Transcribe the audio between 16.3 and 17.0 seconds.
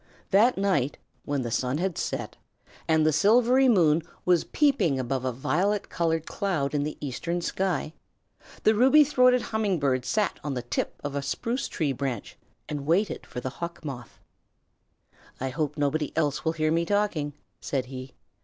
will hear me